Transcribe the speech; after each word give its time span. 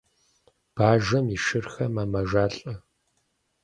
Бажэм 0.75 1.25
и 1.35 1.37
шырхэр 1.43 1.89
мэмэжалӏэ. 1.95 2.73